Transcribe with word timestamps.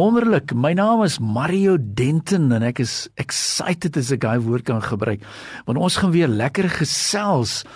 Wonderlik. 0.00 0.54
My 0.56 0.70
naam 0.72 1.02
is 1.04 1.18
Mario 1.20 1.74
Denton 1.76 2.46
en 2.56 2.62
ek 2.64 2.78
is 2.80 3.10
excited 3.20 3.98
as 4.00 4.08
ek 4.14 4.22
daai 4.22 4.40
woord 4.40 4.64
kan 4.64 4.78
gebruik. 4.80 5.20
Want 5.66 5.76
ons 5.76 5.98
gaan 6.00 6.14
weer 6.14 6.30
lekker 6.30 6.70
gesels. 6.72 7.66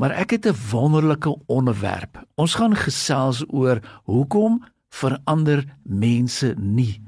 Maar 0.00 0.14
ek 0.22 0.32
het 0.38 0.46
'n 0.48 0.56
wonderlike 0.70 1.28
onderwerp. 1.44 2.24
Ons 2.40 2.56
gaan 2.56 2.72
gesels 2.72 3.44
oor 3.52 3.82
hoekom 4.08 4.64
verander 4.88 5.64
mense 5.82 6.54
nie. 6.56 7.02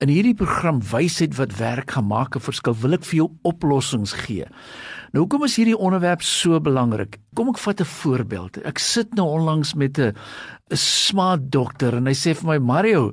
In 0.00 0.08
hierdie 0.08 0.34
program 0.34 0.80
wysheid 0.80 1.36
wat 1.36 1.56
werk 1.58 1.90
gemaak 1.96 2.36
'n 2.36 2.40
verskil, 2.40 2.74
wil 2.74 2.94
ek 2.94 3.04
vir 3.04 3.16
jou 3.16 3.28
oplossings 3.42 4.12
gee. 4.12 4.46
Nou 5.12 5.24
hoekom 5.24 5.44
is 5.44 5.56
hierdie 5.56 5.78
onderwerp 5.78 6.22
so 6.22 6.60
belangrik? 6.60 7.18
Kom 7.34 7.48
ek 7.48 7.58
vat 7.58 7.80
'n 7.80 7.84
voorbeeld. 7.84 8.64
Ek 8.64 8.78
sit 8.78 9.14
nou 9.14 9.26
onlangs 9.26 9.74
met 9.74 9.98
'n 9.98 10.14
'n 10.70 10.76
smart 10.76 11.50
dokter 11.50 11.94
en 11.94 12.06
hy 12.06 12.14
sê 12.14 12.34
vir 12.34 12.46
my 12.46 12.58
Mario, 12.58 13.12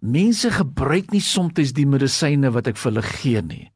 mense 0.00 0.50
gebruik 0.50 1.12
nie 1.12 1.20
soms 1.20 1.72
die 1.72 1.86
medisyne 1.86 2.50
wat 2.52 2.66
ek 2.68 2.76
vir 2.76 2.92
hulle 2.92 3.02
gee 3.02 3.42
nie. 3.42 3.70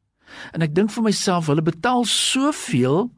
En 0.54 0.62
ek 0.62 0.74
dink 0.74 0.90
vir 0.90 1.02
myself, 1.02 1.46
hulle 1.46 1.62
betaal 1.62 2.04
soveel, 2.04 3.10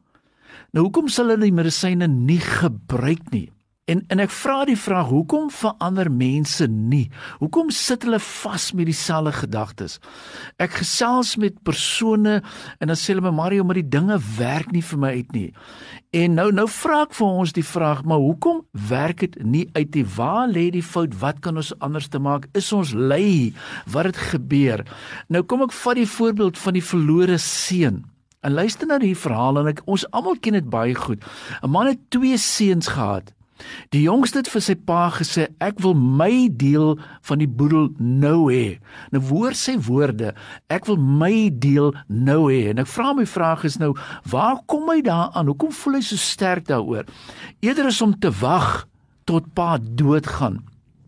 nou 0.73 0.83
hoekom 0.83 1.07
sal 1.07 1.29
hulle 1.29 1.45
die 1.49 1.51
medisyne 1.51 2.07
nie 2.07 2.39
gebruik 2.39 3.31
nie? 3.31 3.49
En 3.91 4.03
en 4.07 4.21
ek 4.23 4.31
vra 4.31 4.61
die 4.69 4.77
vraag, 4.79 5.09
hoekom 5.11 5.49
verander 5.51 6.07
mense 6.13 6.67
nie? 6.71 7.09
Hoekom 7.41 7.71
sit 7.75 8.05
hulle 8.07 8.21
vas 8.23 8.69
met 8.77 8.87
dieselfde 8.87 9.33
gedagtes? 9.35 9.97
Ek 10.61 10.77
gesels 10.79 11.33
met 11.41 11.57
persone 11.67 12.37
en 12.79 12.91
dan 12.91 12.99
sê 12.99 13.11
hulle 13.11 13.25
my 13.25 13.33
Mario, 13.35 13.65
maar 13.67 13.79
die 13.81 13.89
dinge 13.97 14.15
werk 14.37 14.71
nie 14.71 14.83
vir 14.85 15.01
my 15.01 15.09
uit 15.17 15.33
nie. 15.35 15.49
En 16.15 16.37
nou 16.39 16.47
nou 16.55 16.67
vra 16.71 17.01
ek 17.07 17.17
vir 17.17 17.41
ons 17.41 17.55
die 17.57 17.65
vraag, 17.67 18.05
maar 18.07 18.23
hoekom 18.23 18.61
werk 18.87 19.25
dit 19.25 19.35
nie 19.43 19.65
uit 19.75 19.99
nie? 19.99 20.05
Waar 20.15 20.47
lê 20.51 20.69
die 20.71 20.85
fout? 20.85 21.17
Wat 21.19 21.43
kan 21.43 21.59
ons 21.59 21.73
anders 21.83 22.07
te 22.11 22.21
maak? 22.21 22.47
Is 22.55 22.71
ons 22.75 22.93
lui? 22.95 23.51
Wat 23.91 24.07
het 24.11 24.23
gebeur? 24.31 24.85
Nou 25.27 25.43
kom 25.43 25.65
ek 25.67 25.75
vat 25.81 25.99
die 25.99 26.07
voorbeeld 26.07 26.61
van 26.63 26.79
die 26.79 26.85
verlore 26.85 27.41
seun. 27.43 28.05
En 28.41 28.55
luister 28.55 28.87
na 28.87 28.97
die 29.03 29.17
verhaal 29.17 29.59
en 29.61 29.69
ek 29.75 29.83
ons 29.85 30.07
almal 30.15 30.39
ken 30.41 30.55
dit 30.57 30.71
baie 30.71 30.95
goed. 30.95 31.21
'n 31.61 31.69
Man 31.69 31.91
het 31.91 31.99
twee 32.09 32.37
seuns 32.37 32.87
gehad. 32.87 33.35
Die 33.95 34.03
jongste 34.05 34.41
het 34.41 34.49
vir 34.51 34.63
sy 34.63 34.75
pa 34.75 35.09
gesê 35.13 35.47
ek 35.63 35.81
wil 35.83 35.93
my 35.97 36.47
deel 36.49 36.95
van 37.27 37.41
die 37.43 37.49
boedel 37.49 37.89
nou 37.99 38.49
hê. 38.51 38.79
Nou 39.13 39.23
hoor 39.29 39.57
sy 39.57 39.77
woorde, 39.87 40.33
ek 40.71 40.87
wil 40.89 40.97
my 40.97 41.49
deel 41.51 41.91
nou 42.07 42.45
hê. 42.49 42.71
En 42.71 42.81
ek 42.83 42.91
vra 42.91 43.11
my 43.17 43.27
vraag 43.27 43.65
is 43.67 43.79
nou, 43.81 43.93
waar 44.31 44.61
kom 44.71 44.89
hy 44.91 45.01
daaraan? 45.05 45.51
Hoekom 45.51 45.75
voel 45.75 45.99
hy 45.99 46.05
so 46.05 46.19
sterk 46.19 46.67
daaroor? 46.71 47.09
Eerder 47.61 47.91
is 47.91 48.01
om 48.01 48.15
te 48.17 48.33
wag 48.41 48.85
tot 49.29 49.51
pa 49.55 49.77
doodgaan. 49.81 50.61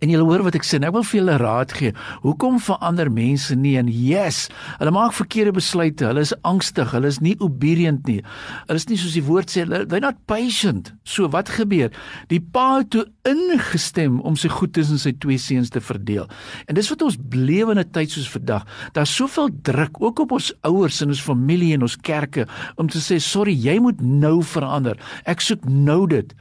En 0.03 0.11
jy 0.11 0.19
hoor 0.19 0.41
wat 0.43 0.57
ek 0.57 0.65
sê, 0.67 0.81
ek 0.83 0.91
wil 0.91 1.05
vir 1.07 1.17
julle 1.21 1.35
raad 1.39 1.73
gee. 1.77 1.93
Hoekom 2.25 2.57
verander 2.59 3.07
mense 3.13 3.55
nie 3.55 3.77
en 3.79 3.87
yes, 3.87 4.49
hulle 4.81 4.91
maak 4.91 5.15
verkeerde 5.15 5.53
besluite. 5.55 6.09
Hulle 6.09 6.25
is 6.27 6.33
angstig, 6.43 6.91
hulle 6.91 7.07
is 7.07 7.21
nie 7.23 7.37
obedient 7.39 8.03
nie. 8.09 8.19
Hulle 8.67 8.81
is 8.81 8.87
nie 8.89 8.99
soos 8.99 9.15
die 9.15 9.23
woord 9.23 9.53
sê, 9.53 9.63
they're 9.63 10.03
not 10.03 10.19
patient. 10.27 10.91
So 11.07 11.29
wat 11.31 11.53
gebeur? 11.55 11.93
Die 12.33 12.41
pa 12.43 12.81
het 12.81 12.91
toe 12.91 13.05
ingestem 13.29 14.19
om 14.27 14.35
sy 14.39 14.51
goed 14.51 14.73
tussen 14.75 14.99
sy 14.99 15.13
twee 15.23 15.39
seuns 15.39 15.71
te 15.71 15.79
verdeel. 15.83 16.27
En 16.67 16.75
dis 16.75 16.91
wat 16.91 17.07
ons 17.07 17.15
beleef 17.15 17.71
in 17.71 17.79
'n 17.79 17.91
tyd 17.95 18.11
soos 18.11 18.27
vandag. 18.27 18.67
Daar's 18.91 19.15
soveel 19.15 19.49
druk 19.63 20.01
ook 20.01 20.19
op 20.19 20.31
ons 20.31 20.51
ouers 20.63 21.01
en 21.01 21.15
ons 21.15 21.21
familie 21.21 21.73
en 21.73 21.87
ons 21.87 21.95
kerke 21.95 22.47
om 22.75 22.89
te 22.89 22.99
sê, 22.99 23.21
"Sorry, 23.21 23.53
jy 23.53 23.79
moet 23.79 24.01
nou 24.01 24.43
verander. 24.43 24.97
Ek 25.25 25.39
soek 25.39 25.63
nou 25.65 26.07
dit." 26.07 26.33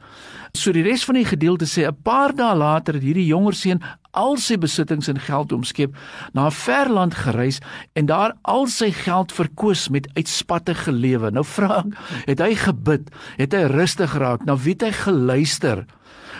So 0.53 0.69
die 0.69 0.83
res 0.85 1.01
van 1.01 1.17
die 1.17 1.25
gedeelte 1.25 1.65
sê 1.65 1.87
'n 1.87 1.97
paar 2.05 2.29
dae 2.31 2.53
later 2.55 2.93
het 2.93 3.01
hierdie 3.01 3.25
jonger 3.25 3.52
seun 3.53 3.81
al 4.13 4.37
sy 4.37 4.57
besittings 4.61 5.09
in 5.09 5.19
geld 5.19 5.53
omskep, 5.55 5.95
na 6.33 6.47
'n 6.47 6.51
ver 6.51 6.89
land 6.89 7.15
gereis 7.15 7.59
en 7.93 8.05
daar 8.05 8.33
al 8.41 8.67
sy 8.67 8.91
geld 8.91 9.31
verkoos 9.31 9.89
met 9.89 10.07
uitspattige 10.13 10.91
lewe. 10.91 11.31
Nou 11.31 11.43
vra 11.45 11.83
ek, 11.85 11.97
het 12.25 12.39
hy 12.39 12.55
gebid? 12.55 13.09
Het 13.37 13.53
hy 13.53 13.63
rustig 13.63 14.11
geraak? 14.11 14.45
Na 14.45 14.57
wie 14.57 14.73
het 14.73 14.81
hy 14.81 14.91
geluister? 14.91 15.85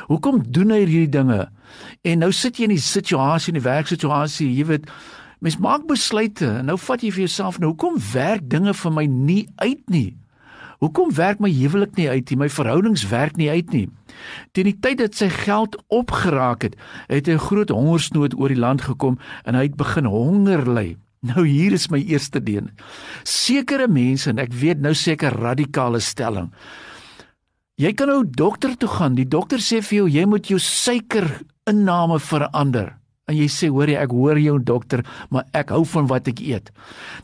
Hoekom 0.08 0.44
doen 0.52 0.70
hy 0.70 0.86
hierdie 0.86 1.10
dinge? 1.10 1.50
En 2.02 2.20
nou 2.20 2.32
sit 2.32 2.58
jy 2.58 2.64
in 2.64 2.76
die 2.76 2.84
situasie 2.84 3.54
in 3.54 3.60
die 3.60 3.70
werksituasie, 3.70 4.56
jy 4.56 4.66
weet, 4.66 4.90
mens 5.40 5.58
maak 5.58 5.88
besluite 5.88 6.48
en 6.60 6.66
nou 6.66 6.78
vat 6.78 7.02
jy 7.02 7.12
vir 7.12 7.26
jouself 7.26 7.60
nou, 7.60 7.74
hoekom 7.74 7.98
werk 8.14 8.50
dinge 8.50 8.74
vir 8.74 8.92
my 8.92 9.06
nie 9.06 9.48
uit 9.56 9.90
nie? 9.90 10.16
Hoekom 10.84 11.14
werk 11.16 11.40
my 11.40 11.48
huwelik 11.48 11.96
nie 11.96 12.10
uit 12.12 12.28
nie? 12.28 12.38
My 12.42 12.50
verhoudings 12.52 13.06
werk 13.08 13.38
nie 13.40 13.48
uit 13.48 13.70
nie. 13.72 13.86
Teen 14.52 14.68
die 14.68 14.76
tyd 14.84 15.00
dat 15.00 15.16
sy 15.16 15.30
geld 15.32 15.78
opgeraak 15.88 16.66
het, 16.68 16.76
het 17.08 17.30
'n 17.30 17.40
groot 17.40 17.70
hongersnood 17.72 18.36
oor 18.36 18.52
die 18.52 18.60
land 18.60 18.82
gekom 18.82 19.18
en 19.46 19.56
hy 19.56 19.64
het 19.64 19.78
begin 19.80 20.06
honger 20.06 20.68
ly. 20.68 20.98
Nou 21.24 21.48
hier 21.48 21.72
is 21.72 21.88
my 21.88 22.04
eerste 22.04 22.44
deen. 22.44 22.70
Sekere 23.24 23.88
mense 23.88 24.30
en 24.30 24.40
ek 24.40 24.52
weet 24.52 24.82
nou 24.82 24.94
seker 24.94 25.32
radikale 25.32 26.00
stelling. 26.00 26.52
Jy 27.76 27.94
kan 27.94 28.08
nou 28.08 28.24
dokter 28.28 28.78
toe 28.78 28.90
gaan. 28.90 29.16
Die 29.16 29.28
dokter 29.28 29.60
sê 29.60 29.82
vir 29.82 29.98
jou 29.98 30.10
jy 30.10 30.26
moet 30.26 30.48
jou 30.48 30.60
suikerinname 30.60 32.20
verander 32.20 33.03
en 33.32 33.38
jy 33.38 33.48
sê 33.48 33.70
hoor 33.72 33.88
jy 33.88 34.00
ek 34.02 34.12
hoor 34.12 34.40
jou 34.42 34.58
dokter 34.60 35.04
maar 35.32 35.48
ek 35.56 35.72
hou 35.76 35.84
van 35.94 36.10
wat 36.12 36.28
ek 36.32 36.42
eet. 36.44 36.72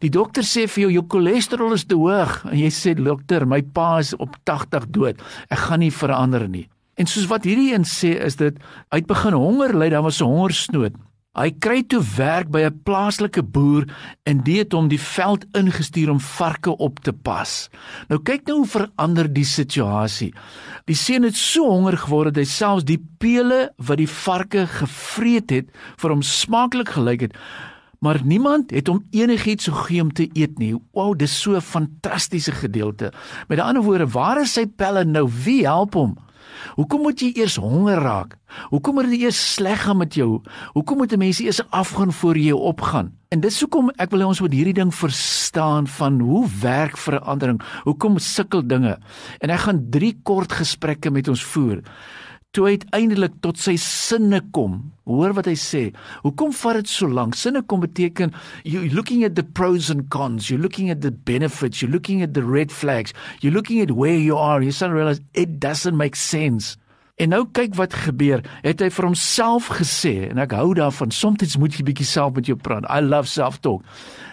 Die 0.03 0.11
dokter 0.13 0.47
sê 0.47 0.65
vir 0.67 0.85
jou 0.85 0.91
jou 0.99 1.05
cholesterol 1.11 1.75
is 1.75 1.85
te 1.89 1.97
hoog 1.99 2.45
en 2.47 2.57
jy 2.59 2.71
sê 2.73 2.95
dokter 2.95 3.45
my 3.49 3.61
pa 3.75 3.97
is 4.03 4.13
op 4.15 4.37
80 4.47 4.87
dood. 4.95 5.19
Ek 5.51 5.67
gaan 5.67 5.83
nie 5.83 5.91
verander 5.91 6.47
nie. 6.47 6.67
En 6.99 7.07
soos 7.07 7.27
wat 7.31 7.45
hierdie 7.47 7.73
een 7.73 7.87
sê 7.87 8.15
is 8.19 8.39
dit 8.39 8.55
uit 8.91 9.05
begin 9.07 9.35
honger 9.35 9.75
ly 9.75 9.89
dan 9.91 10.03
was 10.03 10.21
'n 10.21 10.27
hongersnood. 10.27 10.95
Hy 11.37 11.51
kry 11.61 11.83
toe 11.85 11.99
werk 12.17 12.47
by 12.49 12.63
'n 12.65 12.81
plaaslike 12.81 13.43
boer 13.43 13.85
en 14.25 14.41
dit 14.41 14.57
het 14.57 14.73
hom 14.73 14.87
die 14.89 14.99
veld 14.99 15.45
ingestuur 15.53 16.09
om 16.09 16.19
varke 16.19 16.73
op 16.77 16.99
te 17.05 17.13
pas. 17.13 17.69
Nou 18.09 18.17
kyk 18.17 18.47
nou 18.47 18.57
hoe 18.57 18.67
verander 18.67 19.29
die 19.33 19.45
situasie. 19.45 20.33
Die 20.85 20.95
seun 20.95 21.23
het 21.23 21.35
so 21.35 21.69
honger 21.69 21.97
geword 21.97 22.33
dat 22.33 22.41
hy 22.41 22.49
selfs 22.49 22.83
die 22.83 22.97
pele 23.19 23.69
wat 23.77 23.97
die 23.97 24.09
varke 24.09 24.65
gevreet 24.65 25.49
het 25.49 25.67
vir 26.01 26.09
hom 26.09 26.21
smaaklik 26.21 26.89
gelyk 26.89 27.21
het. 27.21 27.37
Maar 28.01 28.21
niemand 28.23 28.71
het 28.71 28.87
hom 28.87 29.05
enigiets 29.11 29.67
gegee 29.67 30.01
om 30.01 30.11
te 30.11 30.29
eet 30.33 30.57
nie. 30.57 30.73
Wow, 30.93 31.15
dis 31.15 31.41
so 31.41 31.55
'n 31.55 31.61
fantastiese 31.61 32.51
gedeelte. 32.51 33.13
Met 33.47 33.59
ander 33.59 33.83
woorde, 33.83 34.07
waar 34.07 34.41
is 34.41 34.53
sy 34.53 34.65
pelle 34.65 35.05
nou? 35.05 35.29
Wie 35.43 35.65
help 35.65 35.93
hom? 35.93 36.17
Hoekom 36.75 37.01
moet 37.01 37.21
jy 37.21 37.31
eers 37.35 37.55
honger 37.55 38.01
raak? 38.01 38.37
Hoekom 38.69 38.97
moet 38.97 39.09
dit 39.09 39.21
eers 39.21 39.39
sleg 39.53 39.83
gaan 39.85 39.97
met 39.97 40.13
jou? 40.13 40.41
Hoekom 40.73 40.97
moet 40.97 41.13
'n 41.13 41.19
mens 41.19 41.39
eers 41.39 41.61
afgaan 41.69 42.13
voor 42.13 42.37
jy 42.37 42.51
opgaan? 42.51 43.13
En 43.29 43.39
dis 43.39 43.59
hoekom 43.59 43.91
ek 43.97 44.09
wil 44.09 44.19
hê 44.19 44.25
ons 44.25 44.41
moet 44.41 44.53
hierdie 44.53 44.73
ding 44.73 44.93
verstaan 44.95 45.87
van 45.87 46.19
hoe 46.19 46.47
werk 46.61 46.97
verandering? 46.97 47.61
Hoekom 47.83 48.17
sukkel 48.17 48.67
dinge? 48.67 48.97
En 49.39 49.49
ek 49.49 49.59
gaan 49.59 49.89
3 49.89 50.19
kort 50.23 50.51
gesprekke 50.51 51.11
met 51.11 51.27
ons 51.27 51.43
voer 51.43 51.83
toe 52.57 52.65
hy 52.65 52.77
uiteindelik 52.79 53.35
tot 53.45 53.59
sy 53.61 53.75
sinne 53.77 54.39
kom. 54.55 54.79
Hoor 55.09 55.35
wat 55.37 55.49
hy 55.49 55.55
sê. 55.59 55.81
Hoekom 56.23 56.53
vat 56.57 56.79
dit 56.79 56.89
so 56.89 57.09
lank? 57.09 57.37
Sinne 57.37 57.61
kom 57.69 57.83
beteken 57.83 58.33
you 58.65 58.87
looking 58.89 59.23
at 59.27 59.35
the 59.37 59.45
pros 59.45 59.91
and 59.93 60.07
cons, 60.09 60.49
you 60.49 60.57
looking 60.57 60.89
at 60.89 61.01
the 61.05 61.11
benefits, 61.11 61.83
you 61.83 61.89
looking 61.89 62.23
at 62.25 62.33
the 62.33 62.43
red 62.43 62.73
flags, 62.73 63.13
you 63.41 63.53
looking 63.53 63.81
at 63.81 63.93
where 63.93 64.17
you 64.17 64.37
are. 64.37 64.63
You 64.63 64.71
suddenly 64.71 65.03
realize 65.03 65.21
it 65.33 65.59
doesn't 65.59 65.97
make 65.97 66.15
sense. 66.15 66.75
En 67.19 67.33
nou 67.33 67.43
kyk 67.51 67.75
wat 67.75 67.93
gebeur. 68.05 68.39
Het 68.63 68.79
hy 68.79 68.87
vir 68.95 69.05
homself 69.09 69.67
gesê 69.75 70.13
en 70.29 70.39
ek 70.39 70.55
hou 70.55 70.71
daarvan. 70.77 71.11
Soms 71.11 71.57
moet 71.59 71.75
jy 71.75 71.83
bietjie 71.89 72.07
self 72.07 72.37
met 72.37 72.47
jou 72.47 72.55
praat. 72.55 72.87
I 72.87 73.03
love 73.03 73.27
self-talk. 73.27 73.83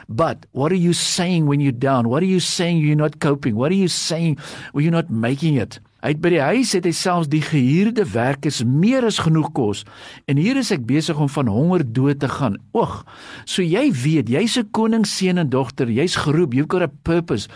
But 0.07 0.47
what 0.53 0.71
are 0.71 0.79
you 0.79 0.95
saying 0.95 1.49
when 1.51 1.61
you're 1.61 1.75
down? 1.75 2.07
What 2.09 2.23
are 2.23 2.31
you 2.31 2.39
saying 2.39 2.79
you're 2.79 2.95
not 2.95 3.19
coping? 3.19 3.57
What 3.57 3.73
are 3.73 3.81
you 3.81 3.89
saying 3.89 4.39
when 4.71 4.85
you're 4.85 4.95
not 4.95 5.11
making 5.11 5.59
it? 5.59 5.81
Hy 6.07 6.13
het 6.13 6.21
by 6.23 6.31
die 6.31 6.43
huis 6.45 6.71
het 6.77 6.85
hy 6.87 6.93
selfs 6.95 7.27
die 7.33 7.41
gehuurde 7.43 8.05
werkers 8.13 8.61
meer 8.63 9.03
as 9.09 9.17
genoeg 9.19 9.49
kos 9.57 9.81
en 10.31 10.39
hier 10.39 10.55
is 10.61 10.71
ek 10.71 10.85
besig 10.87 11.19
om 11.19 11.27
van 11.33 11.51
honger 11.51 11.83
dood 11.83 12.21
te 12.23 12.31
gaan. 12.31 12.61
Oeg. 12.79 13.01
So 13.51 13.67
jy 13.67 13.89
weet, 13.91 14.31
jy's 14.31 14.55
'n 14.61 14.71
koning 14.71 15.03
seun 15.03 15.43
en 15.43 15.51
dogter, 15.51 15.91
jy's 15.91 16.15
geroep, 16.15 16.55
you've 16.55 16.71
got 16.71 16.83
a 16.83 16.93
purpose. 17.03 17.49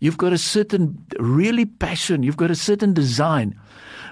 You've 0.00 0.16
got 0.16 0.32
a 0.32 0.38
certain 0.38 0.96
really 1.18 1.66
passion, 1.66 2.22
you've 2.22 2.40
got 2.40 2.50
a 2.50 2.54
certain 2.54 2.94
design. 2.94 3.58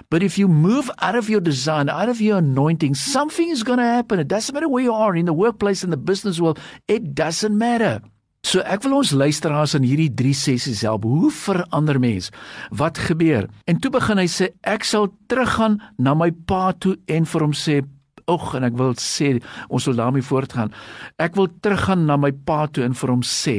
But 0.09 0.23
if 0.23 0.37
you 0.37 0.47
move 0.47 0.89
out 0.99 1.15
of 1.15 1.29
your 1.29 1.41
design, 1.41 1.89
out 1.89 2.07
of 2.07 2.21
your 2.21 2.37
anointing, 2.37 2.95
something 2.95 3.49
is 3.49 3.63
going 3.63 3.79
to 3.79 3.83
happen. 3.83 4.19
It 4.19 4.29
doesn't 4.29 4.53
matter 4.53 4.69
where 4.69 4.83
you 4.83 4.93
are 4.93 5.15
in 5.15 5.25
the 5.25 5.33
workplace 5.33 5.83
in 5.83 5.89
the 5.89 5.97
business 5.97 6.39
world, 6.39 6.59
it 6.87 7.13
doesn't 7.13 7.57
matter. 7.57 8.01
So 8.47 8.61
ek 8.63 8.85
wil 8.85 9.01
ons 9.01 9.11
luisteraars 9.11 9.73
in 9.75 9.83
hierdie 9.83 10.13
3 10.15 10.31
sessies 10.31 10.85
help. 10.87 11.03
Hoe 11.03 11.27
verander 11.35 11.99
mens? 11.99 12.29
Wat 12.71 12.95
gebeur? 13.09 13.49
En 13.67 13.81
toe 13.83 13.91
begin 13.91 14.21
hy 14.21 14.29
sê 14.31 14.53
ek 14.63 14.87
sal 14.87 15.09
teruggaan 15.27 15.81
na 15.99 16.13
my 16.15 16.29
pa 16.47 16.71
toe 16.71 16.95
en 17.11 17.27
vir 17.27 17.47
hom 17.47 17.55
sê 17.57 17.81
Och 18.27 18.49
en 18.57 18.65
ek 18.67 18.75
wil 18.75 18.91
sê 18.99 19.37
ons 19.71 19.83
sal 19.87 19.95
daarmee 19.95 20.25
voortgaan. 20.27 20.73
Ek 21.15 21.37
wil 21.39 21.47
teruggaan 21.63 22.03
na 22.09 22.17
my 22.19 22.33
pa 22.47 22.65
toe 22.67 22.83
en 22.83 22.95
vir 22.95 23.13
hom 23.13 23.23
sê 23.23 23.57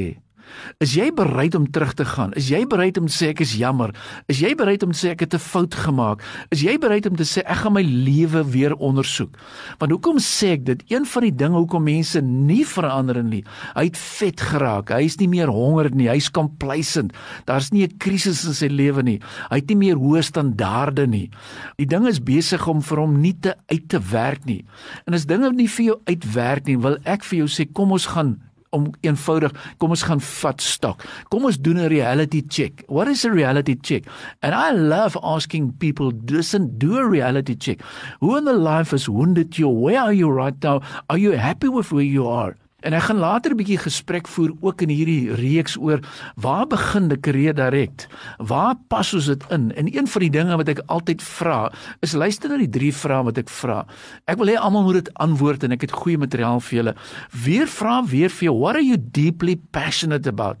Is 0.79 0.93
jy 0.95 1.09
bereid 1.15 1.55
om 1.55 1.65
terug 1.71 1.93
te 1.93 2.05
gaan? 2.05 2.33
Is 2.39 2.49
jy 2.49 2.63
bereid 2.69 2.97
om 2.97 3.07
te 3.09 3.13
sê 3.13 3.31
ek 3.33 3.41
is 3.43 3.55
jammer? 3.59 3.91
Is 4.31 4.39
jy 4.39 4.53
bereid 4.55 4.83
om 4.85 4.93
te 4.93 4.99
sê 4.99 5.11
ek 5.11 5.25
het 5.25 5.33
'n 5.33 5.39
fout 5.39 5.75
gemaak? 5.75 6.23
Is 6.51 6.61
jy 6.61 6.77
bereid 6.77 7.05
om 7.05 7.15
te 7.15 7.23
sê 7.23 7.41
ek 7.45 7.63
gaan 7.63 7.73
my 7.73 7.81
lewe 7.81 8.43
weer 8.43 8.75
ondersoek? 8.75 9.37
Want 9.79 9.91
hoekom 9.91 10.17
sê 10.17 10.53
ek 10.57 10.65
dit? 10.65 10.83
Een 10.87 11.05
van 11.05 11.21
die 11.23 11.35
dinge 11.35 11.57
hoekom 11.57 11.83
mense 11.83 12.21
nie 12.21 12.65
verander 12.65 13.23
nie. 13.23 13.43
Hy 13.75 13.83
het 13.83 13.97
vet 13.97 14.41
geraak. 14.41 14.89
Hy 14.89 15.03
is 15.03 15.17
nie 15.19 15.27
meer 15.27 15.47
honger 15.47 15.89
nie. 15.91 16.07
Hy's 16.07 16.31
complacent. 16.31 17.13
Daar's 17.45 17.71
nie 17.71 17.83
'n 17.83 17.97
krisis 17.97 18.45
in 18.45 18.53
sy 18.53 18.67
lewe 18.67 19.03
nie. 19.03 19.19
Hy 19.49 19.55
het 19.55 19.67
nie 19.67 19.75
meer 19.75 19.95
hoë 19.95 20.23
standaarde 20.23 21.07
nie. 21.07 21.29
Die 21.77 21.85
ding 21.85 22.07
is 22.07 22.19
besig 22.19 22.67
om 22.67 22.81
vir 22.81 22.97
hom 22.97 23.21
nie 23.21 23.35
te 23.39 23.55
uit 23.67 23.89
te 23.89 23.99
werk 23.99 24.45
nie. 24.45 24.65
En 25.07 25.13
as 25.13 25.25
dinge 25.25 25.51
nie 25.51 25.67
vir 25.67 25.85
jou 25.85 25.97
uitwerk 26.05 26.65
nie, 26.65 26.77
wil 26.77 26.97
ek 27.05 27.23
vir 27.23 27.39
jou 27.39 27.47
sê 27.47 27.65
kom 27.71 27.91
ons 27.91 28.05
gaan 28.05 28.37
om 28.75 28.89
eenvoudig 29.01 29.53
kom 29.77 29.93
ons 29.95 30.05
gaan 30.05 30.21
vat 30.21 30.61
stok. 30.61 31.05
Kom 31.29 31.45
ons 31.45 31.57
doen 31.57 31.79
'n 31.79 31.89
reality 31.89 32.41
check. 32.47 32.83
What 32.87 33.07
is 33.07 33.25
a 33.25 33.31
reality 33.31 33.75
check? 33.75 34.05
And 34.41 34.53
I 34.53 34.71
love 34.71 35.17
asking 35.23 35.77
people 35.79 36.11
listen 36.25 36.77
do 36.77 36.97
a 36.97 37.07
reality 37.07 37.55
check. 37.55 37.81
Who 38.19 38.37
in 38.37 38.45
the 38.45 38.53
life 38.53 38.91
has 38.91 39.09
wounded 39.09 39.57
you? 39.57 39.69
Where 39.69 39.99
are 39.99 40.13
you 40.13 40.29
right 40.29 40.55
now? 40.63 40.81
Are 41.09 41.17
you 41.17 41.31
happy 41.31 41.67
with 41.67 41.91
where 41.91 42.03
you 42.03 42.27
are? 42.27 42.55
En 42.81 42.95
ek 42.95 43.09
gaan 43.09 43.19
later 43.19 43.51
'n 43.51 43.59
bietjie 43.59 43.77
gesprek 43.77 44.27
voer 44.27 44.51
ook 44.61 44.81
in 44.81 44.89
hierdie 44.89 45.33
reeks 45.35 45.75
oor 45.77 45.99
waar 46.35 46.67
begin 46.67 47.07
die 47.07 47.17
karier 47.17 47.53
direk? 47.53 48.07
Waar 48.37 48.75
pas 48.87 49.13
ons 49.13 49.25
dit 49.25 49.43
in? 49.49 49.71
En 49.75 49.97
een 49.97 50.07
van 50.07 50.21
die 50.21 50.29
dinge 50.29 50.57
wat 50.57 50.69
ek 50.69 50.81
altyd 50.87 51.21
vra, 51.21 51.71
is 51.99 52.13
luister 52.13 52.49
na 52.49 52.57
die 52.57 52.69
drie 52.69 52.93
vrae 52.93 53.23
wat 53.23 53.37
ek 53.37 53.49
vra. 53.49 53.85
Ek 54.27 54.37
wil 54.37 54.47
hê 54.47 54.55
almal 54.55 54.83
moet 54.83 55.03
dit 55.03 55.13
antwoord 55.13 55.63
en 55.63 55.71
ek 55.71 55.81
het 55.81 55.91
goeie 55.91 56.17
materiaal 56.17 56.59
vir 56.59 56.77
julle. 56.77 56.95
Weer 57.43 57.67
vra 57.67 58.03
weer 58.05 58.29
vir 58.29 58.45
jou, 58.45 58.59
what 58.59 58.75
are 58.75 58.85
you 58.85 58.97
deeply 58.97 59.59
passionate 59.71 60.27
about? 60.27 60.57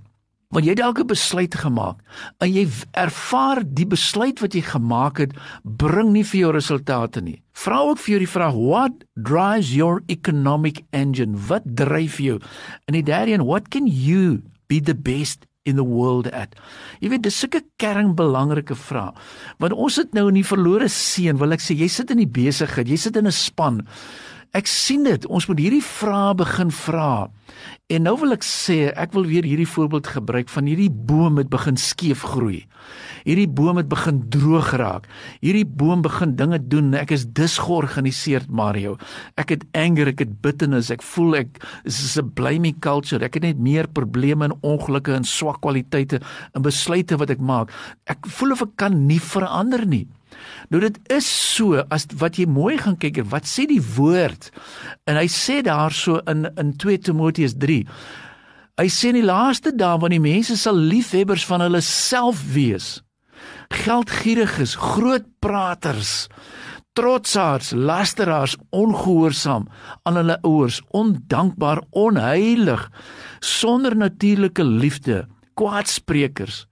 Want 0.49 0.65
jy 0.65 0.73
het 0.73 0.79
dalk 0.81 0.97
'n 0.97 1.05
besluit 1.05 1.55
gemaak 1.55 2.01
en 2.41 2.49
jy 2.49 2.65
ervaar 2.97 3.61
die 3.61 3.85
besluit 3.85 4.39
wat 4.41 4.53
jy 4.53 4.61
gemaak 4.65 5.17
het 5.17 5.33
bring 5.63 6.09
nie 6.11 6.23
vir 6.23 6.39
jou 6.39 6.51
resultate 6.51 7.21
nie. 7.21 7.41
Vra 7.53 7.77
ook 7.85 7.99
vir 7.99 8.09
jou 8.09 8.19
die 8.19 8.33
vraag 8.33 8.55
what 8.55 8.93
drives 9.13 9.75
your 9.75 10.01
economic 10.07 10.81
engine? 10.89 11.37
Wat 11.37 11.61
dryf 11.65 12.17
jou? 12.17 12.39
En 12.87 12.93
die 12.93 13.03
derde 13.03 13.31
een, 13.31 13.45
what 13.45 13.69
can 13.69 13.85
you 13.85 14.41
be 14.67 14.81
the 14.81 14.95
best 14.95 15.45
in 15.65 15.75
the 15.75 15.85
world 15.85 16.31
at? 16.31 16.55
Jy 16.99 17.09
weet, 17.09 17.23
dis 17.23 17.39
sulke 17.39 17.61
kernbelangrike 17.77 18.75
vrae. 18.75 19.13
Want 19.59 19.73
ons 19.73 19.93
sit 19.93 20.13
nou 20.13 20.29
in 20.29 20.33
die 20.33 20.43
verlore 20.43 20.89
seën, 20.89 21.37
wil 21.37 21.51
ek 21.51 21.61
sê, 21.61 21.77
jy 21.77 21.87
sit 21.87 22.09
in 22.09 22.17
die 22.17 22.25
besigheid, 22.25 22.89
jy 22.89 22.97
sit 22.97 23.15
in 23.15 23.27
'n 23.27 23.31
span. 23.31 23.87
Ek 24.49 24.65
sien 24.65 25.03
dit, 25.05 25.25
ons 25.29 25.45
moet 25.45 25.59
hierdie 25.61 25.83
vrae 25.85 26.33
begin 26.33 26.71
vra. 26.73 27.29
En 27.93 28.01
nou 28.05 28.15
wil 28.17 28.33
ek 28.33 28.45
sê, 28.45 28.87
ek 28.97 29.13
wil 29.13 29.27
weer 29.29 29.45
hierdie 29.45 29.67
voorbeeld 29.69 30.09
gebruik 30.09 30.49
van 30.49 30.65
hierdie 30.65 30.89
boom 30.89 31.37
het 31.37 31.51
begin 31.53 31.77
skeef 31.77 32.23
groei. 32.31 32.63
Hierdie 33.27 33.45
boom 33.45 33.77
het 33.77 33.89
begin 33.91 34.23
droog 34.33 34.71
raak. 34.81 35.05
Hierdie 35.43 35.67
boom 35.67 36.01
begin 36.01 36.33
dinge 36.39 36.57
doen. 36.65 36.95
Ek 36.97 37.13
is 37.13 37.27
disgeorganiseerd, 37.37 38.49
Mario. 38.49 38.97
Ek 39.37 39.53
het 39.53 39.67
anger, 39.77 40.09
ek 40.15 40.25
het 40.25 40.35
bitterness. 40.41 40.89
Ek 40.89 41.05
voel 41.05 41.43
ek 41.43 41.61
is 41.85 42.17
'n 42.17 42.33
blaming 42.33 42.79
culture. 42.81 43.23
Ek 43.23 43.37
het 43.37 43.43
net 43.43 43.59
meer 43.59 43.87
probleme 43.87 44.45
en 44.45 44.57
ongelukke 44.61 45.13
en 45.13 45.23
swak 45.23 45.61
kwaliteite 45.61 46.21
in 46.55 46.61
besluite 46.61 47.17
wat 47.17 47.29
ek 47.29 47.39
maak. 47.39 47.69
Ek 48.07 48.25
voel 48.25 48.51
of 48.51 48.61
ek 48.61 48.77
kan 48.77 49.05
nie 49.05 49.21
verander 49.21 49.85
nie. 49.85 50.07
Nou 50.69 50.81
dit 50.83 50.97
is 51.11 51.27
so 51.27 51.81
as 51.89 52.07
wat 52.21 52.39
jy 52.39 52.45
mooi 52.49 52.77
gaan 52.77 52.97
kyk 52.99 53.21
wat 53.31 53.47
sê 53.49 53.65
die 53.69 53.81
woord. 53.95 54.51
En 55.09 55.19
hy 55.19 55.27
sê 55.31 55.61
daarso 55.65 56.19
in 56.29 56.47
in 56.59 56.75
2 56.77 57.05
Timoteus 57.09 57.57
3. 57.57 57.83
Hy 58.79 58.87
sê 58.87 59.11
in 59.11 59.19
die 59.19 59.27
laaste 59.27 59.73
dae 59.75 59.99
wanneer 59.99 60.21
die 60.21 60.29
mense 60.31 60.55
sal 60.55 60.77
liefhebbers 60.77 61.43
van 61.49 61.65
hulle 61.65 61.81
self 61.83 62.39
wees. 62.53 62.99
Geldgieriges, 63.83 64.75
groot 64.79 65.25
praters, 65.43 66.29
trotsaars, 66.97 67.71
lasteraars, 67.75 68.55
ongehoorsaam 68.75 69.67
aan 70.07 70.19
hulle 70.19 70.37
ouers, 70.47 70.79
ondankbaar, 70.95 71.83
onheilig, 71.91 72.87
sonder 73.39 73.95
natuurlike 73.95 74.63
liefde, 74.63 75.25
kwaadsprekers, 75.59 76.65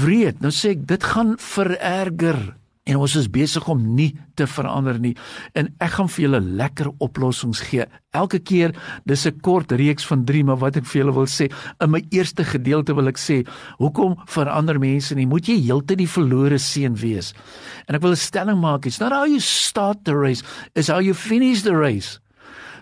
wreed. 0.00 0.40
Nou 0.42 0.52
sê 0.54 0.74
ek 0.74 0.86
dit 0.90 1.10
gaan 1.14 1.34
vererger 1.40 2.40
en 2.84 2.98
ons 3.00 3.14
is 3.16 3.28
besig 3.32 3.64
om 3.72 3.80
nie 3.96 4.10
te 4.36 4.46
verander 4.50 4.98
nie 5.00 5.14
en 5.56 5.70
ek 5.84 5.94
gaan 5.96 6.10
vir 6.12 6.24
julle 6.26 6.40
lekker 6.60 6.90
oplossings 7.04 7.62
gee 7.70 7.86
elke 8.16 8.38
keer 8.38 8.74
dis 9.08 9.26
'n 9.26 9.40
kort 9.40 9.72
reeks 9.72 10.04
van 10.04 10.24
3 10.24 10.44
maar 10.44 10.60
wat 10.60 10.76
ek 10.76 10.84
vir 10.84 11.00
julle 11.02 11.14
wil 11.14 11.26
sê 11.26 11.50
in 11.80 11.90
my 11.90 12.02
eerste 12.10 12.44
gedeelte 12.44 12.94
wil 12.94 13.08
ek 13.08 13.18
sê 13.18 13.46
hoekom 13.78 14.16
verander 14.26 14.78
mense 14.78 15.14
nie 15.14 15.26
moet 15.26 15.48
jy 15.48 15.56
heeltyd 15.64 15.98
die 15.98 16.14
verlore 16.16 16.58
seun 16.58 16.94
wees 16.94 17.32
en 17.88 17.94
ek 17.94 18.02
wil 18.02 18.12
'n 18.12 18.16
stelling 18.16 18.60
maak 18.60 18.86
it's 18.86 19.00
not 19.00 19.12
how 19.12 19.24
you 19.24 19.40
start 19.40 20.04
the 20.04 20.14
race 20.14 20.42
is 20.74 20.88
how 20.88 21.00
you 21.00 21.14
finish 21.14 21.62
the 21.62 21.74
race 21.74 22.20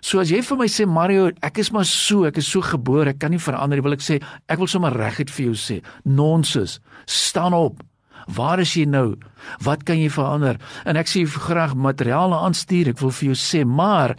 So 0.02 0.18
as 0.18 0.32
jy 0.32 0.42
vir 0.42 0.58
my 0.58 0.66
sê 0.66 0.84
Mario, 0.84 1.30
ek 1.46 1.58
is 1.62 1.70
maar 1.70 1.84
so, 1.84 2.24
ek 2.26 2.38
is 2.38 2.48
so 2.50 2.60
gebore, 2.60 3.10
ek 3.10 3.20
kan 3.20 3.30
nie 3.30 3.38
verander 3.38 3.78
nie, 3.78 3.84
wil 3.86 3.94
ek 3.94 4.02
sê, 4.02 4.18
ek 4.50 4.58
wil 4.58 4.66
sommer 4.66 4.90
reguit 4.90 5.30
vir 5.30 5.44
jou 5.46 5.54
sê, 5.54 5.80
nonsens. 6.04 6.80
Staan 7.06 7.54
op. 7.54 7.78
Waar 8.26 8.60
is 8.60 8.74
jy 8.74 8.84
nou? 8.84 9.16
Wat 9.62 9.84
kan 9.84 9.98
jy 9.98 10.10
verander? 10.10 10.58
En 10.84 10.96
ek 10.96 11.10
sê 11.10 11.24
graag 11.26 11.74
materiale 11.74 12.38
aanstuur. 12.46 12.92
Ek 12.94 13.00
wil 13.02 13.10
vir 13.10 13.32
jou 13.32 13.38
sê, 13.38 13.64
maar 13.66 14.16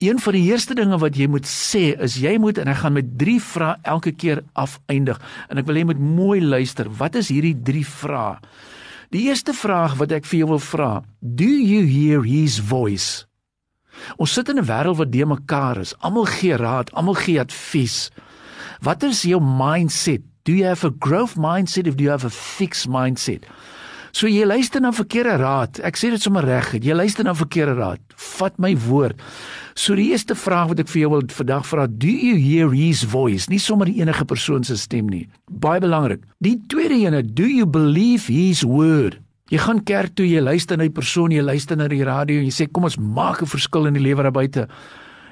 een 0.00 0.18
van 0.18 0.32
die 0.32 0.46
eerste 0.48 0.74
dinge 0.74 0.96
wat 0.98 1.16
jy 1.16 1.26
moet 1.28 1.44
sê 1.44 1.90
is 2.00 2.16
jy 2.16 2.38
moet 2.40 2.58
en 2.58 2.68
ek 2.72 2.82
gaan 2.82 2.96
met 2.96 3.08
3 3.20 3.40
vrae 3.40 3.76
elke 3.84 4.12
keer 4.12 4.44
afeindig. 4.56 5.20
En 5.52 5.60
ek 5.60 5.66
wil 5.68 5.76
hê 5.76 5.84
jy 5.84 5.90
moet 5.92 6.00
mooi 6.00 6.40
luister. 6.40 6.88
Wat 6.88 7.18
is 7.20 7.28
hierdie 7.28 7.56
3 7.56 7.84
vrae? 7.84 8.38
Die 9.10 9.26
eerste 9.26 9.52
vraag 9.52 9.98
wat 9.98 10.12
ek 10.14 10.28
vir 10.30 10.44
jou 10.44 10.52
wil 10.52 10.62
vra, 10.62 10.90
do 11.20 11.44
you 11.44 11.82
hear 11.82 12.22
his 12.22 12.60
voice? 12.62 13.26
Ons 14.16 14.32
sit 14.32 14.48
in 14.48 14.58
'n 14.58 14.64
wêreld 14.64 14.96
wat 14.96 15.12
de 15.12 15.26
mekaar 15.26 15.78
is. 15.78 15.94
Almal 15.98 16.24
gee 16.24 16.56
raad, 16.56 16.92
almal 16.94 17.14
gee 17.14 17.40
advies. 17.40 18.10
Wat 18.80 19.02
is 19.02 19.22
jou 19.22 19.40
mindset? 19.40 20.22
Do 20.44 20.52
you 20.52 20.64
have 20.64 20.84
a 20.84 20.90
growth 20.90 21.36
mindset 21.36 21.86
of 21.86 21.96
do 21.96 22.04
you 22.04 22.10
have 22.10 22.24
a 22.24 22.30
fixed 22.30 22.88
mindset? 22.88 23.44
So 24.12 24.26
jy 24.26 24.42
luister 24.48 24.82
na 24.82 24.90
verkeerde 24.90 25.36
raad. 25.38 25.78
Ek 25.86 25.98
sê 25.98 26.10
dit 26.10 26.22
sommer 26.22 26.42
reg. 26.46 26.72
Jy 26.82 26.96
luister 26.96 27.26
na 27.26 27.34
verkeerde 27.36 27.76
raad. 27.78 28.02
Vat 28.38 28.56
my 28.58 28.72
woord. 28.88 29.20
So 29.78 29.94
die 29.94 30.08
eerste 30.10 30.34
vraag 30.34 30.72
wat 30.72 30.82
ek 30.82 30.90
vir 30.90 31.04
jou 31.04 31.10
wil 31.14 31.26
vandag 31.30 31.66
vra, 31.68 31.86
do 31.86 32.10
you 32.10 32.34
hear 32.40 32.72
his 32.74 33.04
voice? 33.06 33.46
Nie 33.52 33.60
sommer 33.62 33.90
enige 33.90 34.26
persoon 34.26 34.66
se 34.66 34.78
stem 34.80 35.10
nie. 35.12 35.26
Baie 35.46 35.82
belangrik. 35.82 36.24
Die 36.42 36.56
tweede 36.72 36.98
ene, 36.98 37.22
do 37.22 37.46
you 37.46 37.68
believe 37.68 38.26
his 38.32 38.64
word? 38.66 39.20
Jy 39.50 39.58
gaan 39.62 39.82
kerk 39.82 40.14
toe, 40.14 40.26
jy 40.26 40.42
luister 40.42 40.78
na 40.78 40.84
'n 40.84 40.94
persoon, 40.94 41.32
jy 41.32 41.42
luister 41.42 41.76
na 41.76 41.88
die 41.88 42.04
radio 42.04 42.38
en 42.38 42.46
jy 42.46 42.54
sê 42.54 42.70
kom 42.70 42.84
ons 42.84 42.98
maak 42.98 43.42
'n 43.42 43.46
verskil 43.46 43.86
in 43.86 43.94
die 43.94 44.02
lewe 44.02 44.22
daar 44.22 44.32
buite. 44.32 44.68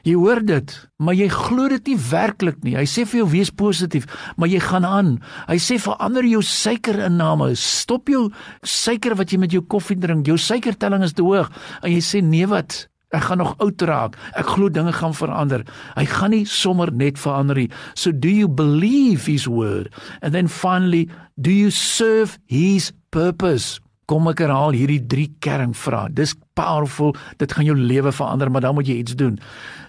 Jy 0.06 0.14
hoor 0.18 0.42
dit, 0.46 0.74
maar 1.02 1.16
jy 1.18 1.28
glo 1.32 1.68
dit 1.72 1.90
nie 1.90 1.98
werklik 2.10 2.60
nie. 2.64 2.76
Hy 2.78 2.86
sê 2.88 3.04
vir 3.08 3.22
jou 3.22 3.28
wees 3.32 3.50
positief, 3.50 4.06
maar 4.36 4.50
jy 4.50 4.60
gaan 4.62 4.86
aan. 4.86 5.14
Hy 5.48 5.58
sê 5.62 5.78
verander 5.82 6.26
jou 6.28 6.42
suikerinname. 6.44 7.50
Stop 7.58 8.12
jou 8.12 8.28
suiker 8.62 9.16
wat 9.18 9.32
jy 9.32 9.40
met 9.42 9.56
jou 9.56 9.64
koffie 9.64 9.98
drink. 9.98 10.28
Jou 10.28 10.38
suikertelling 10.38 11.06
is 11.06 11.16
te 11.18 11.26
hoog. 11.26 11.50
En 11.82 11.92
jy 11.92 12.02
sê 12.04 12.22
nee 12.24 12.46
wat? 12.48 12.86
Ek 13.16 13.24
gaan 13.24 13.40
nog 13.40 13.54
oud 13.64 13.82
raak. 13.88 14.18
Ek 14.36 14.50
glo 14.52 14.68
dinge 14.68 14.92
gaan 14.92 15.14
verander. 15.16 15.64
Hy 15.96 16.04
gaan 16.10 16.34
nie 16.36 16.44
sommer 16.44 16.92
net 16.92 17.16
verander 17.20 17.56
nie. 17.56 17.70
So 17.96 18.12
do 18.12 18.28
you 18.28 18.48
believe 18.48 19.24
his 19.24 19.48
word? 19.48 19.88
And 20.20 20.36
then 20.36 20.48
finally, 20.48 21.08
do 21.40 21.50
you 21.50 21.70
serve 21.70 22.38
his 22.44 22.92
purpose? 23.10 23.80
Kom 24.08 24.28
ek 24.30 24.40
herhaal 24.40 24.72
hierdie 24.72 25.02
drie 25.04 25.28
kernvrae. 25.44 26.08
Dis 26.16 26.32
powerful. 26.56 27.12
Dit 27.36 27.52
gaan 27.52 27.66
jou 27.68 27.76
lewe 27.76 28.12
verander, 28.14 28.48
maar 28.50 28.64
dan 28.64 28.74
moet 28.78 28.88
jy 28.88 29.02
iets 29.02 29.16
doen. 29.20 29.36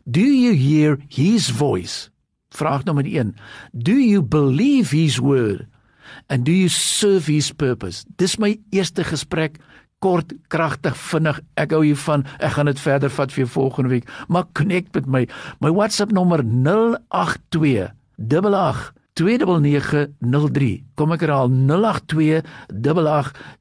Do 0.03 0.25
you 0.25 0.51
hear 0.59 0.99
his 1.07 1.47
voice? 1.49 2.09
Vraag 2.51 2.83
nommer 2.83 3.07
1. 3.07 3.35
Do 3.71 3.95
you 3.95 4.21
believe 4.21 4.91
his 4.91 5.19
word? 5.23 5.67
And 6.27 6.43
do 6.43 6.51
you 6.51 6.67
serve 6.67 7.29
his 7.31 7.51
purpose? 7.53 8.03
Dis 8.17 8.35
my 8.41 8.57
eerste 8.75 9.05
gesprek 9.07 9.61
kort, 10.03 10.33
kragtig, 10.51 10.95
vinnig. 10.97 11.39
Ek 11.59 11.71
hou 11.75 11.83
hiervan. 11.85 12.25
Ek 12.43 12.57
gaan 12.57 12.71
dit 12.71 12.79
verder 12.79 13.11
vat 13.13 13.31
vir 13.35 13.47
volgende 13.47 13.93
week. 13.93 14.07
Maar 14.27 14.47
connect 14.57 14.95
met 14.95 15.07
my. 15.07 15.25
My 15.63 15.71
WhatsApp 15.71 16.11
nommer 16.15 16.43
082 16.43 17.91
88 18.19 18.98
2903. 19.19 20.69
Kom 20.95 21.11
ek 21.11 21.25
herhaal 21.25 21.51
082 21.51 22.39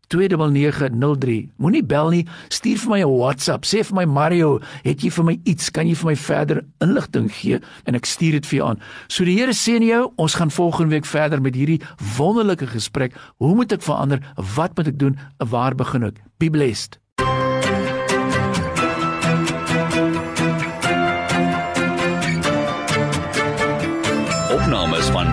8903. 0.09 1.39
Moenie 1.59 1.83
bel 1.85 2.13
nie, 2.15 2.25
stuur 2.49 2.79
vir 2.85 2.91
my 2.93 3.01
'n 3.03 3.11
WhatsApp. 3.19 3.67
Sê 3.67 3.83
vir 3.85 3.95
my 3.95 4.05
Mario, 4.05 4.61
het 4.85 5.03
jy 5.03 5.11
vir 5.11 5.25
my 5.25 5.41
iets? 5.45 5.71
Kan 5.71 5.87
jy 5.89 5.95
vir 5.95 6.11
my 6.11 6.17
verder 6.17 6.65
inligting 6.81 7.29
gee 7.31 7.61
en 7.87 7.95
ek 7.95 8.07
stuur 8.07 8.33
dit 8.33 8.47
vir 8.47 8.59
jou 8.59 8.69
aan. 8.69 8.81
So 9.09 9.25
die 9.25 9.39
Here 9.39 9.53
seën 9.53 9.83
jou. 9.83 10.13
Ons 10.17 10.35
gaan 10.35 10.51
volgende 10.51 10.95
week 10.95 11.07
verder 11.07 11.41
met 11.41 11.55
hierdie 11.55 11.83
wonderlike 12.17 12.67
gesprek. 12.67 13.15
Hoe 13.39 13.55
moet 13.55 13.73
ek 13.73 13.83
verander? 13.83 14.21
Wat 14.37 14.77
moet 14.77 14.89
ek 14.89 14.99
doen? 14.99 15.17
Waar 15.39 15.75
begin 15.75 16.05
ek? 16.05 16.21
Be 16.39 16.51
blessed. 16.51 16.99